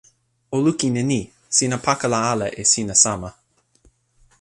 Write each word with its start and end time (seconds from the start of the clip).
o 0.55 0.57
lukin 0.65 0.95
e 1.01 1.03
ni: 1.11 1.21
sina 1.55 1.77
pakala 1.85 2.19
ala 2.31 2.47
e 2.61 2.63
sina 2.71 2.95
sama. 3.03 3.29